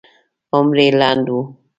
عمر 0.55 0.77
یې 0.83 0.87
لنډ 1.01 1.27
و. 1.33 1.37